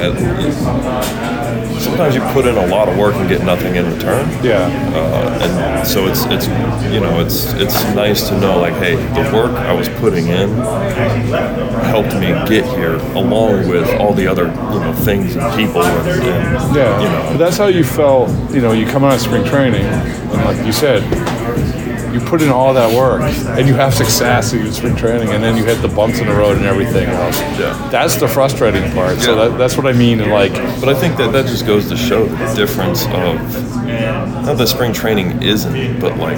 sometimes 1.83 2.15
you 2.15 2.21
put 2.33 2.45
in 2.45 2.55
a 2.55 2.67
lot 2.67 2.87
of 2.89 2.97
work 2.97 3.15
and 3.15 3.27
get 3.27 3.43
nothing 3.43 3.75
in 3.75 3.91
return. 3.91 4.27
Yeah. 4.43 4.65
Uh, 4.95 5.39
and 5.43 5.87
so 5.87 6.07
it's 6.07 6.25
it's 6.25 6.47
you 6.93 6.99
know 6.99 7.19
it's 7.19 7.53
it's 7.53 7.75
nice 7.95 8.29
to 8.29 8.39
know 8.39 8.59
like 8.59 8.73
hey 8.75 8.95
the 8.95 9.29
work 9.35 9.51
I 9.51 9.73
was 9.73 9.89
putting 9.89 10.27
in 10.27 10.49
helped 11.93 12.15
me 12.15 12.29
get 12.47 12.65
here 12.77 12.95
along 13.15 13.67
with 13.67 13.89
all 13.99 14.13
the 14.13 14.27
other 14.27 14.45
you 14.45 14.79
know 14.79 14.93
things 15.03 15.35
and 15.35 15.55
people 15.55 15.83
and, 15.83 16.09
and 16.09 16.75
Yeah, 16.75 17.01
you 17.01 17.09
know 17.09 17.23
but 17.33 17.37
that's 17.37 17.57
how 17.57 17.67
you 17.67 17.83
felt. 17.83 18.29
You 18.53 18.61
know, 18.61 18.73
you 18.73 18.85
come 18.85 19.03
out 19.03 19.15
of 19.15 19.21
spring 19.21 19.43
training, 19.43 19.83
and 19.83 20.45
like 20.45 20.65
you 20.65 20.71
said, 20.71 21.01
you 22.13 22.19
put 22.19 22.41
in 22.41 22.49
all 22.49 22.73
that 22.73 22.95
work, 22.95 23.21
and 23.57 23.67
you 23.67 23.73
have 23.73 23.93
success 23.93 24.53
in 24.53 24.71
spring 24.71 24.95
training, 24.95 25.29
and 25.29 25.43
then 25.43 25.57
you 25.57 25.63
hit 25.65 25.81
the 25.81 25.87
bumps 25.87 26.19
in 26.19 26.27
the 26.27 26.33
road 26.33 26.57
and 26.57 26.65
everything 26.65 27.09
else. 27.09 27.39
Yeah. 27.59 27.89
that's 27.91 28.15
the 28.17 28.27
frustrating 28.27 28.91
part. 28.93 29.17
So 29.19 29.35
Yeah. 29.35 29.49
that, 29.49 29.57
that's 29.57 29.75
what 29.77 29.87
I 29.87 29.93
mean. 29.93 30.19
And 30.21 30.31
like, 30.31 30.53
But 30.79 30.89
I 30.89 30.93
think 30.93 31.17
that 31.17 31.31
that 31.33 31.45
just 31.47 31.65
goes 31.65 31.89
to 31.89 31.97
show 31.97 32.25
the 32.25 32.53
difference 32.55 33.05
of 33.07 33.41
not 34.45 34.57
that 34.57 34.67
spring 34.67 34.93
training 34.93 35.41
isn't, 35.41 35.99
but 35.99 36.17
like 36.17 36.37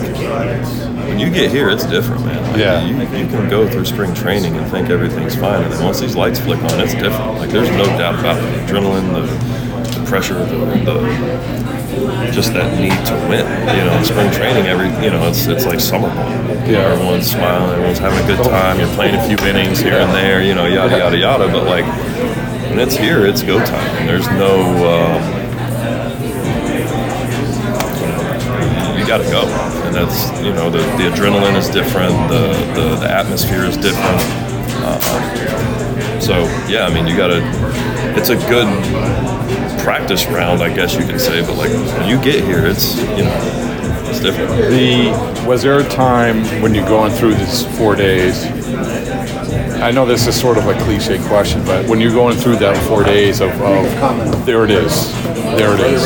when 1.07 1.19
you 1.19 1.29
get 1.29 1.51
here, 1.51 1.69
it's 1.69 1.85
different, 1.85 2.25
man. 2.25 2.41
Like, 2.51 2.57
Yeah. 2.57 2.85
you, 2.85 2.95
you 2.97 3.27
can 3.27 3.49
go 3.49 3.67
through 3.69 3.85
spring 3.85 4.13
training 4.13 4.55
and 4.57 4.65
think 4.71 4.89
everything's 4.89 5.35
fine, 5.35 5.61
and 5.63 5.71
then 5.71 5.83
once 5.83 5.99
these 5.99 6.15
lights 6.15 6.39
flick 6.39 6.59
on, 6.71 6.79
it's 6.79 6.93
different. 6.95 7.35
Like 7.39 7.49
there's 7.49 7.69
no 7.71 7.85
doubt 7.97 8.19
about 8.19 8.37
it. 8.37 8.41
The 8.67 8.73
adrenaline, 8.73 9.13
the, 9.13 9.74
pressure, 10.05 10.35
the, 10.45 10.57
the 10.85 12.31
just 12.31 12.53
that 12.53 12.79
need 12.79 12.95
to 13.07 13.13
win. 13.29 13.45
You 13.75 13.85
know, 13.85 14.03
spring 14.03 14.31
training, 14.31 14.67
every 14.67 14.87
you 15.03 15.11
know, 15.11 15.27
it's 15.27 15.47
it's 15.47 15.65
like 15.65 15.79
summer 15.79 16.07
ball. 16.09 16.29
Yeah. 16.67 16.91
everyone's 16.91 17.31
smiling, 17.31 17.71
everyone's 17.71 17.99
having 17.99 18.23
a 18.23 18.27
good 18.27 18.43
time. 18.43 18.79
You're 18.79 18.93
playing 18.95 19.15
a 19.15 19.27
few 19.27 19.37
innings 19.47 19.79
here 19.79 19.99
and 19.99 20.11
there. 20.11 20.41
You 20.41 20.55
know, 20.55 20.65
yada 20.65 20.97
yada 20.97 21.17
yada. 21.17 21.47
But 21.47 21.65
like 21.65 21.85
when 22.69 22.79
it's 22.79 22.95
here, 22.95 23.25
it's 23.25 23.41
go 23.43 23.63
time. 23.63 23.89
And 23.97 24.09
there's 24.09 24.27
no. 24.27 24.61
Um, 24.85 25.45
you 28.97 29.05
got 29.05 29.19
to 29.19 29.29
go, 29.29 29.45
and 29.85 29.93
that's 29.93 30.31
you 30.41 30.51
know 30.51 30.69
the, 30.69 30.79
the 30.97 31.09
adrenaline 31.13 31.55
is 31.55 31.69
different, 31.69 32.11
the, 32.27 32.53
the 32.73 32.95
the 32.95 33.11
atmosphere 33.11 33.65
is 33.65 33.77
different. 33.77 34.21
Uh, 34.81 35.74
so 36.25 36.39
yeah, 36.67 36.87
I 36.87 36.93
mean 36.93 37.05
you 37.05 37.15
got 37.15 37.27
to. 37.27 37.39
It's 38.17 38.29
a 38.29 38.35
good 38.49 38.65
practice 39.83 40.25
round, 40.25 40.63
I 40.63 40.73
guess 40.73 40.95
you 40.95 41.05
can 41.05 41.19
say, 41.19 41.41
but 41.41 41.55
like 41.55 41.69
when 41.69 42.09
you 42.09 42.19
get 42.19 42.43
here, 42.43 42.65
it's 42.65 42.97
you 42.97 43.23
know 43.23 44.05
it's 44.09 44.19
different. 44.21 44.49
the 44.71 45.45
was 45.47 45.61
there 45.61 45.77
a 45.79 45.87
time 45.87 46.43
when 46.63 46.73
you're 46.73 46.87
going 46.87 47.11
through 47.11 47.35
these 47.35 47.65
four 47.77 47.95
days? 47.95 48.43
I 49.81 49.91
know 49.91 50.05
this 50.05 50.27
is 50.27 50.39
sort 50.39 50.57
of 50.57 50.67
a 50.67 50.73
cliche 50.83 51.17
question, 51.27 51.63
but 51.65 51.87
when 51.87 51.99
you're 51.99 52.13
going 52.13 52.37
through 52.37 52.57
that 52.57 52.75
four 52.87 53.03
days 53.03 53.41
of, 53.41 53.51
of 53.61 54.45
there 54.45 54.63
it 54.63 54.71
is, 54.71 55.13
there 55.57 55.73
it 55.73 55.79
is. 55.79 56.03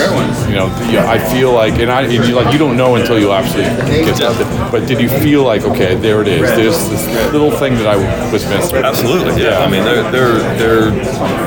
You 0.48 0.56
know, 0.56 0.68
yeah, 0.92 1.10
I 1.10 1.18
feel 1.18 1.54
like, 1.54 1.76
and 1.80 1.90
I, 1.90 2.04
and 2.04 2.28
you, 2.28 2.36
like, 2.36 2.52
you 2.52 2.60
don't 2.60 2.76
know 2.76 2.96
until 2.96 3.20
you 3.20 3.32
actually 3.32 3.64
get 3.64 4.18
there. 4.18 4.72
But 4.72 4.88
did 4.88 5.00
you 5.00 5.10
feel 5.10 5.44
like, 5.44 5.64
okay, 5.64 5.96
there 5.96 6.22
it 6.22 6.28
is? 6.28 6.42
There's 6.42 6.90
this 6.90 7.32
little 7.32 7.52
thing 7.52 7.76
that 7.76 7.88
I 7.88 7.96
was 8.32 8.46
missing. 8.50 8.78
Absolutely, 8.78 9.42
yeah. 9.42 9.60
I 9.60 9.70
mean, 9.70 9.84
they're 9.84 10.12
they're 10.12 10.40
they're. 10.58 10.92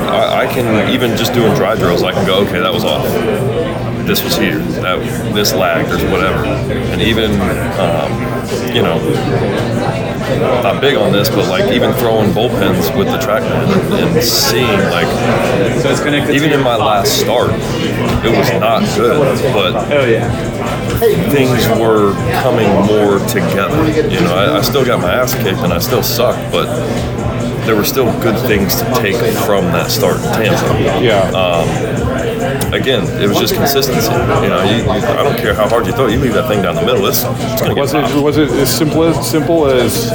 I, 0.09 0.45
I 0.45 0.53
can 0.53 0.89
even 0.89 1.15
just 1.17 1.33
doing 1.33 1.53
dry 1.55 1.75
drills. 1.75 2.03
I 2.03 2.11
can 2.11 2.25
go, 2.25 2.39
okay, 2.45 2.59
that 2.59 2.73
was 2.73 2.83
off. 2.83 3.07
This 4.07 4.23
was 4.23 4.35
here. 4.35 4.59
That 4.81 4.99
this 5.33 5.53
lagged 5.53 5.89
or 5.91 6.11
whatever. 6.11 6.45
And 6.45 7.01
even, 7.01 7.31
um, 7.79 8.11
you 8.75 8.81
know, 8.81 8.99
not 10.63 10.81
big 10.81 10.95
on 10.95 11.11
this, 11.11 11.29
but 11.29 11.47
like 11.49 11.71
even 11.71 11.93
throwing 11.93 12.31
bullpens 12.31 12.95
with 12.97 13.07
the 13.07 13.17
TrackMan 13.17 13.67
and, 13.93 14.15
and 14.15 14.23
seeing 14.23 14.67
like 14.67 15.07
So 15.81 15.89
it's 15.89 16.01
connected 16.01 16.35
even 16.35 16.51
in 16.51 16.61
my 16.61 16.75
last 16.75 17.19
start, 17.19 17.51
it 18.25 18.37
was 18.37 18.51
not 18.59 18.81
good, 18.95 19.19
but 19.53 19.91
Oh 19.91 20.05
yeah. 20.05 20.29
things 21.29 21.67
were 21.79 22.13
coming 22.41 22.69
more 22.87 23.19
together. 23.27 23.83
You 24.09 24.21
know, 24.21 24.35
I, 24.35 24.57
I 24.57 24.61
still 24.61 24.85
got 24.85 25.01
my 25.01 25.13
ass 25.13 25.33
kicked 25.35 25.59
and 25.59 25.73
I 25.73 25.79
still 25.79 26.03
suck, 26.03 26.35
but 26.51 26.67
there 27.65 27.75
were 27.75 27.83
still 27.85 28.11
good 28.21 28.37
things 28.47 28.75
to 28.81 28.85
take 28.95 29.15
from 29.45 29.65
that 29.71 29.89
start 29.91 30.17
in 30.17 30.23
Tampa. 30.33 31.03
Yeah. 31.03 32.73
Again, 32.73 33.03
it 33.21 33.27
was 33.27 33.37
just 33.39 33.53
consistency. 33.53 34.11
You 34.11 34.49
know, 34.49 34.63
you, 34.63 34.77
you, 34.83 34.89
I 34.89 35.23
don't 35.23 35.37
care 35.37 35.53
how 35.53 35.69
hard 35.69 35.85
you 35.85 35.93
throw, 35.93 36.07
it, 36.07 36.13
you 36.13 36.19
leave 36.19 36.33
that 36.33 36.47
thing 36.47 36.61
down 36.61 36.75
the 36.75 36.81
middle, 36.81 37.05
it's, 37.05 37.23
it's 37.23 37.61
going 37.61 37.69
to 37.69 37.75
get 37.75 37.77
Was 37.77 37.93
it 37.93 38.01
popped. 38.03 38.15
was 38.23 38.37
it 38.37 38.49
as 38.51 38.75
simple 38.75 39.03
as 39.03 39.29
simple 39.29 39.67
as 39.67 40.11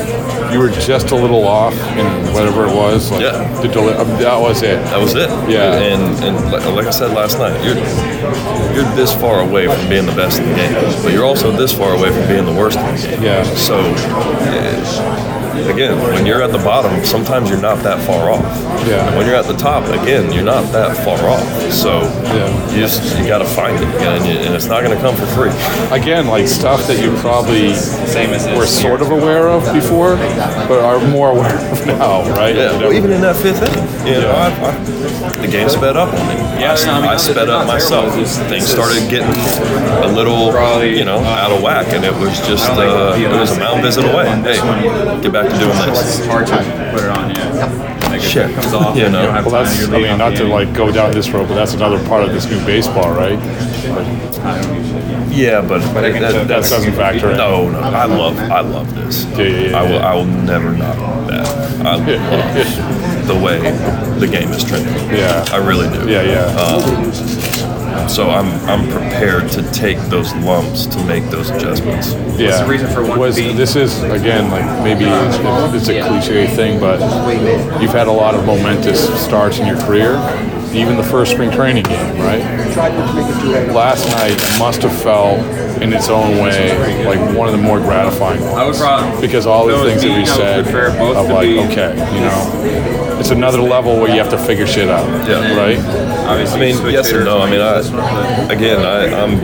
you 0.52 0.58
were 0.58 0.70
just 0.70 1.10
a 1.10 1.14
little 1.14 1.46
off 1.46 1.74
in 1.96 2.06
whatever 2.34 2.66
it 2.66 2.74
was? 2.74 3.10
Like 3.10 3.22
Yeah. 3.22 3.60
The 3.62 3.68
deli- 3.68 3.94
um, 3.94 4.08
that 4.20 4.38
was 4.40 4.62
it. 4.62 4.76
That 4.84 4.98
was 5.00 5.14
it. 5.14 5.28
Yeah. 5.48 5.74
And 5.78 6.02
and 6.24 6.52
like, 6.52 6.64
like 6.74 6.86
I 6.86 6.90
said 6.90 7.12
last 7.12 7.38
night, 7.38 7.62
you're 7.64 7.76
you're 8.74 8.94
this 8.96 9.12
far 9.14 9.40
away 9.40 9.66
from 9.68 9.88
being 9.88 10.06
the 10.06 10.14
best 10.14 10.40
in 10.40 10.48
the 10.48 10.54
game, 10.56 10.74
but 11.02 11.12
you're 11.12 11.24
also 11.24 11.50
this 11.52 11.72
far 11.72 11.94
away 11.94 12.10
from 12.10 12.26
being 12.28 12.44
the 12.44 12.52
worst 12.52 12.78
in 12.78 12.86
the 12.96 13.02
game. 13.02 13.22
Yeah. 13.22 13.42
So 13.54 13.78
eh, 13.78 15.27
again, 15.66 15.98
when 16.12 16.24
you're 16.26 16.42
at 16.42 16.52
the 16.52 16.58
bottom, 16.58 17.04
sometimes 17.04 17.48
you're 17.50 17.60
not 17.60 17.82
that 17.82 18.04
far 18.06 18.30
off. 18.30 18.42
Yeah. 18.86 19.06
And 19.06 19.16
when 19.16 19.26
you're 19.26 19.36
at 19.36 19.46
the 19.46 19.56
top, 19.56 19.84
again, 20.02 20.32
you're 20.32 20.44
not 20.44 20.70
that 20.72 20.96
far 21.04 21.18
off. 21.28 21.42
So 21.72 22.00
Yeah. 22.24 22.72
you 22.72 22.80
just 22.80 23.18
you 23.18 23.26
got 23.26 23.38
to 23.38 23.44
find 23.44 23.76
it, 23.76 23.84
and, 24.02 24.24
you, 24.26 24.32
and 24.38 24.54
it's 24.54 24.66
not 24.66 24.82
going 24.82 24.94
to 24.96 25.02
come 25.02 25.16
for 25.16 25.26
free. 25.26 25.50
Again, 25.90 26.26
like 26.28 26.46
stuff 26.48 26.86
that 26.86 27.02
you 27.02 27.14
probably 27.18 27.74
Same 27.74 28.30
as 28.30 28.44
this 28.46 28.56
were 28.58 28.66
sort 28.66 29.02
of 29.02 29.10
aware 29.10 29.48
of 29.48 29.62
before, 29.74 30.16
but 30.68 30.80
are 30.84 31.00
more 31.08 31.30
aware 31.32 31.56
of 31.72 31.86
now, 31.98 32.22
right? 32.34 32.54
Yeah, 32.56 32.76
well, 32.78 32.92
even 32.92 33.10
in 33.12 33.20
that 33.22 33.36
fifth 33.36 33.62
inning, 33.62 34.06
you 34.06 34.20
know, 34.20 34.30
I, 34.32 34.46
I, 34.48 35.38
the 35.40 35.48
game 35.48 35.68
sped 35.68 35.96
up 35.96 36.12
on 36.12 36.28
me. 36.28 36.34
Yeah, 36.60 36.74
I, 36.74 36.84
no, 36.86 36.92
I 36.92 37.00
mean, 37.00 37.10
I 37.10 37.16
sped 37.16 37.48
up 37.48 37.66
myself. 37.66 38.04
terrible. 38.06 38.22
It's 38.22 38.36
just- 38.36 38.48
Things 38.48 38.66
started 38.66 39.08
getting 39.10 39.28
a 40.02 40.08
little, 40.08 40.50
Probably, 40.50 40.96
you 40.98 41.04
know, 41.04 41.18
uh, 41.18 41.42
out 41.44 41.52
of 41.52 41.62
whack, 41.62 41.92
and 41.92 42.04
it 42.04 42.14
was 42.14 42.32
just, 42.46 42.64
I 42.70 42.74
don't 42.74 42.78
like 42.78 42.88
uh, 42.88 43.20
it 43.20 43.28
was 43.40 43.50
a 43.50 43.54
elastic 43.54 43.58
mound 43.60 43.82
visit 43.82 44.04
away. 44.04 44.26
Hey, 44.40 45.20
get 45.22 45.32
back 45.32 45.47
to 45.52 45.58
doing 45.58 45.76
this. 45.78 46.18
It's 46.18 46.26
hard 46.26 46.46
to 46.46 46.56
put 46.92 47.02
it 47.04 47.10
on, 47.10 47.30
yeah. 47.34 48.08
Like 48.08 48.20
if 48.22 48.30
Shit. 48.30 48.50
it 48.50 48.54
comes 48.54 48.72
off, 48.74 48.96
You 48.96 49.04
and 49.06 49.14
you 49.14 49.20
don't 49.20 49.34
have 49.34 49.44
Well, 49.46 49.54
time, 49.54 49.64
that's, 49.64 49.78
you're 49.80 49.88
I 49.88 49.92
leading 49.92 50.10
mean, 50.10 50.18
not 50.18 50.30
to 50.36 50.40
inning. 50.42 50.52
like 50.52 50.72
go 50.74 50.90
down 50.90 51.12
this 51.12 51.28
road, 51.30 51.48
but 51.48 51.54
that's 51.54 51.74
another 51.74 52.02
part 52.08 52.24
of 52.24 52.32
this 52.32 52.48
new 52.50 52.64
baseball, 52.64 53.10
right? 53.10 53.38
I 53.38 54.60
don't. 54.62 54.88
Yeah, 55.30 55.60
but, 55.60 55.80
But 55.94 56.04
I 56.04 56.10
can 56.12 56.22
tell 56.22 56.44
That 56.46 56.64
doesn't 56.68 56.94
factor 56.94 57.30
in. 57.30 57.36
No, 57.36 57.70
no, 57.70 57.78
I 57.80 58.06
love, 58.06 58.38
I 58.38 58.60
love 58.60 58.92
this. 58.94 59.24
Yeah, 59.24 59.38
yeah, 59.42 59.70
yeah, 59.70 59.78
I 59.78 59.82
will, 59.82 59.90
yeah. 59.90 60.10
I 60.10 60.14
will 60.14 60.24
never 60.24 60.72
knock 60.72 60.96
that. 61.28 61.46
I 61.86 61.94
love 61.96 62.06
the 63.28 63.34
way 63.34 63.60
the 64.18 64.26
game 64.26 64.50
is 64.50 64.64
trending. 64.64 64.92
Yeah. 65.14 65.44
I 65.52 65.58
really 65.58 65.88
do. 65.96 66.10
Yeah, 66.10 66.22
yeah. 66.22 66.46
Uh, 66.58 66.80
So 68.08 68.30
I'm, 68.30 68.48
I'm 68.68 68.88
prepared 68.90 69.50
to 69.52 69.62
take 69.70 69.98
those 70.08 70.34
lumps 70.36 70.86
to 70.86 71.04
make 71.04 71.24
those 71.30 71.50
adjustments. 71.50 72.12
yeah. 72.38 72.62
the 72.62 72.68
reason 72.70 72.88
for 72.90 73.02
one 73.06 73.18
was 73.18 73.36
being- 73.36 73.56
this 73.56 73.76
is 73.76 74.02
again 74.02 74.50
like 74.50 74.64
maybe 74.82 75.04
it's, 75.04 75.36
it's 75.76 75.88
a 75.88 76.00
cliche 76.08 76.46
thing, 76.48 76.80
but 76.80 77.00
you've 77.80 77.92
had 77.92 78.06
a 78.08 78.12
lot 78.12 78.34
of 78.34 78.44
momentous 78.46 79.00
starts 79.22 79.58
in 79.58 79.66
your 79.66 79.78
career. 79.80 80.14
Even 80.74 80.96
the 80.96 81.02
first 81.02 81.32
spring 81.32 81.50
training 81.50 81.84
game, 81.84 82.16
right? 82.18 82.42
Last 83.72 84.06
night 84.10 84.36
must 84.58 84.82
have 84.82 84.92
felt 85.02 85.40
in 85.82 85.92
its 85.94 86.08
own 86.10 86.38
way 86.42 87.04
like 87.06 87.36
one 87.36 87.48
of 87.48 87.52
the 87.52 87.62
more 87.62 87.78
gratifying 87.78 88.40
ones. 88.42 88.54
I 88.54 88.66
would 88.66 88.76
probably 88.76 89.20
because 89.26 89.46
all 89.46 89.66
the 89.66 89.74
if 89.74 89.80
it 89.80 89.84
was 89.84 90.02
things 90.02 90.02
that 90.02 90.08
we 90.08 90.14
I 90.14 90.56
would 90.58 90.66
said 90.66 90.98
both 90.98 91.16
of 91.16 91.28
like 91.30 91.48
okay, 91.70 91.94
you 92.14 92.20
know, 92.20 93.07
it's 93.18 93.30
another 93.30 93.60
level 93.60 93.96
where 93.96 94.10
you 94.10 94.18
have 94.18 94.30
to 94.30 94.38
figure 94.38 94.66
shit 94.66 94.88
out. 94.88 95.06
Yeah. 95.28 95.56
Right. 95.56 95.78
Obviously, 96.26 96.56
I 96.56 96.60
mean, 96.60 96.92
yes 96.92 97.06
and 97.08 97.18
hitters 97.18 97.24
no. 97.24 97.40
I 97.40 97.50
mean, 97.50 97.60
I, 97.60 98.52
again, 98.52 98.84
I, 98.84 99.14
I'm 99.14 99.38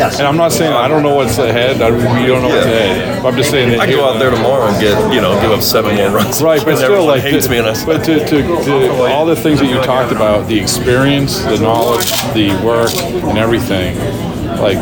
And 0.00 0.26
I'm 0.26 0.36
not 0.36 0.52
saying 0.52 0.72
I 0.72 0.88
don't 0.88 1.02
know 1.02 1.14
what's 1.14 1.36
ahead. 1.38 1.82
I, 1.82 1.90
we 1.90 2.26
don't 2.26 2.42
know 2.42 2.48
what's 2.48 2.64
ahead. 2.64 3.22
But 3.22 3.32
I'm 3.32 3.36
just 3.36 3.50
saying 3.50 3.70
that 3.70 3.80
I 3.80 3.86
go 3.86 4.08
out 4.08 4.18
there 4.18 4.30
tomorrow 4.30 4.66
and 4.66 4.80
get 4.80 5.12
you 5.12 5.20
know 5.20 5.38
give 5.40 5.50
up 5.50 5.62
seven 5.62 5.96
more 5.96 6.10
runs. 6.10 6.42
Right, 6.42 6.60
but 6.60 6.68
And 6.70 6.78
still, 6.78 7.06
like, 7.06 7.22
hates 7.22 7.46
to, 7.46 7.50
me, 7.50 7.58
and 7.58 7.66
I 7.66 7.84
but 7.84 8.04
to, 8.04 8.18
to, 8.24 8.64
to 8.64 9.02
all 9.12 9.26
the 9.26 9.36
things 9.36 9.60
that 9.60 9.68
you 9.68 9.82
talked 9.82 10.12
about, 10.12 10.48
the 10.48 10.58
experience, 10.58 11.40
the 11.40 11.58
knowledge, 11.58 12.10
the 12.32 12.50
work, 12.64 12.94
and 12.94 13.36
everything, 13.36 13.96
like, 14.58 14.76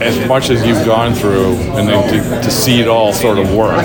as 0.00 0.26
much 0.28 0.50
as 0.50 0.64
you've 0.64 0.84
gone 0.86 1.14
through, 1.14 1.54
and 1.76 1.88
then 1.88 2.08
to, 2.08 2.42
to 2.42 2.50
see 2.50 2.80
it 2.80 2.88
all 2.88 3.12
sort 3.12 3.38
of 3.38 3.52
work 3.54 3.82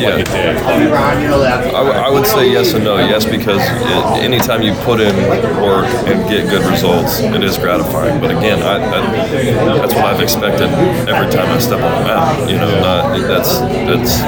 Yeah. 0.00 0.10
like 0.10 0.20
it 0.20 0.26
did. 0.26 0.56
I, 0.56 1.72
w- 1.72 1.92
I 1.94 2.08
would 2.10 2.26
say 2.26 2.50
yes 2.50 2.72
and 2.74 2.84
no. 2.84 2.96
Yes, 2.98 3.24
because 3.24 3.60
it, 3.60 4.22
anytime 4.22 4.62
you 4.62 4.72
put 4.84 5.00
in 5.00 5.14
work 5.60 5.86
and 6.06 6.28
get 6.28 6.48
good 6.48 6.64
results, 6.70 7.20
it 7.20 7.42
is 7.42 7.58
gratifying. 7.58 8.20
But 8.20 8.30
again, 8.30 8.62
I, 8.62 8.76
I, 8.76 9.76
that's 9.78 9.94
what 9.94 10.04
I've 10.06 10.20
expected 10.20 10.68
every 11.08 11.30
time 11.30 11.48
I 11.50 11.58
step 11.58 11.80
on 11.80 12.02
the 12.02 12.08
mat. 12.08 12.50
You 12.50 12.56
know, 12.56 12.80
not, 12.80 13.18
that's 13.28 13.58
that's 13.60 14.20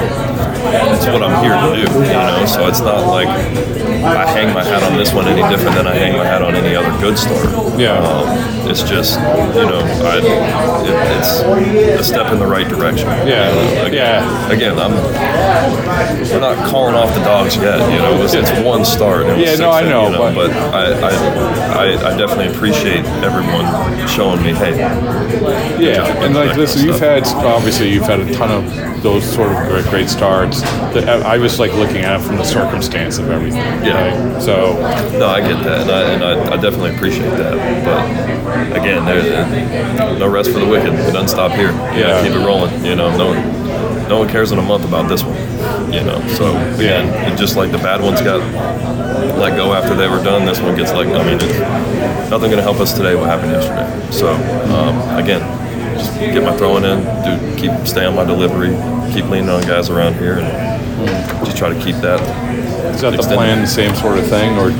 that's 0.83 1.05
what 1.07 1.23
I'm 1.23 1.43
here 1.43 1.53
to 1.55 1.75
do. 1.75 1.93
You 2.03 2.13
know, 2.13 2.45
so 2.45 2.67
it's 2.67 2.81
not 2.81 3.07
like 3.07 3.27
I 3.27 4.25
hang 4.27 4.53
my 4.53 4.63
hat 4.63 4.83
on 4.83 4.97
this 4.97 5.13
one 5.13 5.27
any 5.27 5.41
different 5.49 5.75
than 5.75 5.87
I 5.87 5.95
hang 5.95 6.17
my 6.17 6.25
hat 6.25 6.41
on 6.41 6.55
any 6.55 6.75
other 6.75 6.91
good 7.01 7.17
starter. 7.17 7.49
Yeah. 7.81 7.97
Um, 7.97 8.69
it's 8.69 8.81
just 8.83 9.19
you 9.19 9.65
know 9.65 9.81
I, 10.03 10.17
it, 10.17 11.17
it's 11.17 11.99
a 11.99 12.03
step 12.03 12.31
in 12.31 12.39
the 12.39 12.47
right 12.47 12.67
direction. 12.67 13.07
Yeah, 13.27 13.49
You 13.49 13.75
know, 13.75 13.85
again, 13.85 13.93
yeah. 13.93 14.49
Again, 14.51 14.79
I'm. 14.79 14.93
We're 16.29 16.39
not 16.39 16.69
calling 16.69 16.95
off 16.95 17.13
the 17.13 17.23
dogs 17.23 17.55
yet. 17.55 17.79
You 17.91 17.99
know, 17.99 18.21
it's, 18.23 18.33
it's 18.33 18.51
one 18.65 18.83
start. 18.85 19.25
It 19.27 19.39
Yeah, 19.39 19.55
no, 19.55 19.71
I 19.71 19.81
know, 19.83 20.09
you 20.09 20.17
but- 20.17 20.35
but 20.35 20.51
I, 20.51 20.91
I, 20.91 22.13
I, 22.13 22.17
definitely 22.17 22.53
appreciate 22.53 23.05
everyone 23.23 23.65
showing 24.07 24.41
me, 24.43 24.53
hey, 24.53 24.77
Yeah, 25.79 26.23
and 26.23 26.35
like 26.35 26.57
listen, 26.57 26.85
you've 26.85 26.99
had 26.99 27.23
obviously 27.27 27.91
you've 27.91 28.03
had 28.05 28.19
a 28.19 28.33
ton 28.33 28.51
of 28.51 29.03
those 29.03 29.23
sort 29.35 29.51
of 29.51 29.57
great, 29.69 29.85
great 29.85 30.09
starts. 30.09 30.61
That 30.93 31.23
I 31.25 31.37
was 31.37 31.59
like 31.59 31.73
looking 31.73 31.97
at 32.05 32.19
it 32.19 32.23
from 32.23 32.37
the 32.37 32.43
circumstance 32.43 33.17
of 33.17 33.29
everything. 33.29 33.59
Yeah. 33.83 34.33
right? 34.33 34.41
So 34.41 34.73
No, 35.17 35.27
I 35.27 35.41
get 35.41 35.63
that, 35.63 35.81
and 35.81 35.91
I, 35.91 36.01
and 36.13 36.23
I, 36.23 36.53
I 36.53 36.57
definitely 36.61 36.95
appreciate 36.95 37.31
that. 37.31 37.55
But 37.83 38.77
again, 38.77 39.05
there, 39.05 40.17
no 40.17 40.27
rest 40.27 40.51
for 40.51 40.59
the 40.59 40.65
wicked. 40.67 40.93
It 40.93 41.11
doesn't 41.11 41.27
stop 41.29 41.51
here. 41.51 41.71
You 41.93 42.01
Yeah. 42.01 42.23
keep 42.23 42.31
it 42.35 42.45
rolling. 42.45 42.85
You 42.85 42.95
know, 42.95 43.15
no, 43.17 43.33
no 44.07 44.19
one 44.19 44.29
cares 44.29 44.51
in 44.51 44.59
a 44.59 44.61
month 44.61 44.85
about 44.85 45.09
this 45.09 45.23
one. 45.23 45.35
You 45.91 46.03
know, 46.03 46.25
so 46.29 46.55
again, 46.75 47.07
it 47.31 47.37
just 47.37 47.55
like 47.55 47.71
the 47.71 47.77
bad 47.77 48.01
ones 48.01 48.21
got 48.21 48.39
let 49.37 49.55
go 49.57 49.73
after 49.73 49.95
they 49.95 50.07
were 50.07 50.23
done, 50.23 50.45
this 50.45 50.59
one 50.61 50.75
gets 50.75 50.93
like. 50.93 51.07
I 51.07 51.23
mean, 51.25 51.39
it's 51.41 52.29
nothing 52.29 52.49
going 52.51 52.57
to 52.57 52.61
help 52.61 52.79
us 52.79 52.93
today. 52.93 53.15
What 53.15 53.27
happened 53.27 53.51
yesterday? 53.51 54.11
So 54.11 54.33
um, 54.73 55.17
again, 55.17 55.41
just 55.97 56.17
get 56.19 56.43
my 56.43 56.55
throwing 56.57 56.83
in, 56.85 57.03
do 57.23 57.57
keep 57.59 57.87
stay 57.87 58.05
on 58.05 58.15
my 58.15 58.23
delivery, 58.25 58.69
keep 59.15 59.29
leaning 59.29 59.49
on 59.49 59.61
guys 59.63 59.89
around 59.89 60.15
here, 60.15 60.39
and 60.39 61.45
just 61.45 61.55
try 61.57 61.69
to 61.73 61.79
keep 61.81 61.95
that 61.97 62.19
is 62.93 63.01
that 63.01 63.11
the 63.11 63.23
plan, 63.23 63.61
the 63.61 63.67
same 63.67 63.95
sort 63.95 64.17
of 64.17 64.27
thing, 64.27 64.57
or 64.57 64.71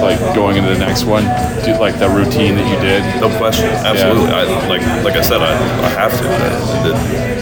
like 0.00 0.18
going 0.34 0.56
into 0.56 0.68
the 0.72 0.78
next 0.78 1.04
one, 1.04 1.24
do 1.64 1.72
like 1.80 1.96
that 1.96 2.12
routine 2.16 2.56
that 2.56 2.68
you 2.68 2.76
did? 2.80 3.00
No 3.20 3.28
question, 3.38 3.68
absolutely. 3.68 4.32
I, 4.32 4.44
like 4.68 4.82
like 5.04 5.16
I 5.16 5.22
said, 5.22 5.40
I, 5.40 5.52
I 5.84 5.88
have 5.96 6.12
to. 6.12 6.26
I- 6.28 7.40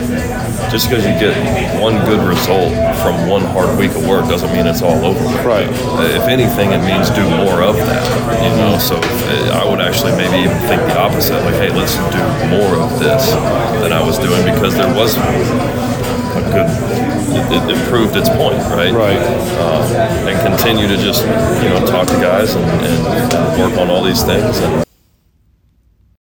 just 0.68 0.90
because 0.90 1.00
you 1.06 1.16
get 1.16 1.32
one 1.80 1.96
good 2.04 2.20
result 2.28 2.68
from 3.00 3.26
one 3.26 3.40
hard 3.40 3.78
week 3.78 3.90
of 3.92 4.06
work 4.06 4.28
doesn't 4.28 4.52
mean 4.52 4.66
it's 4.66 4.82
all 4.82 5.02
over. 5.02 5.24
Right. 5.40 5.64
If 6.12 6.28
anything, 6.28 6.72
it 6.72 6.84
means 6.84 7.08
do 7.08 7.24
more 7.24 7.62
of 7.62 7.76
that. 7.76 8.04
You 8.44 8.52
know, 8.60 8.76
so 8.76 9.00
I 9.56 9.64
would 9.64 9.80
actually 9.80 10.12
maybe 10.12 10.44
even 10.44 10.58
think 10.68 10.82
the 10.82 10.98
opposite. 11.00 11.40
Like, 11.44 11.54
hey, 11.56 11.70
let's 11.72 11.96
do 12.12 12.20
more 12.52 12.84
of 12.84 12.98
this 13.00 13.30
than 13.80 13.92
I 13.92 14.04
was 14.04 14.18
doing 14.18 14.44
because 14.44 14.74
there 14.74 14.92
was 14.94 15.16
good. 16.50 16.68
It, 17.30 17.70
it, 17.70 17.76
it 17.76 17.88
proved 17.88 18.16
its 18.16 18.28
point, 18.28 18.58
right? 18.72 18.92
Right. 18.92 19.18
Um, 19.58 20.28
and 20.28 20.40
continue 20.46 20.88
to 20.88 20.96
just 20.96 21.24
you 21.62 21.68
know 21.68 21.84
talk 21.86 22.08
to 22.08 22.14
guys 22.14 22.54
and, 22.54 22.64
and 22.64 23.60
work 23.60 23.78
on 23.78 23.90
all 23.90 24.02
these 24.02 24.22
things 24.22 24.58
and 24.58 24.87